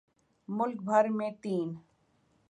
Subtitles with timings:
[0.49, 1.67] ملک بھر میں تین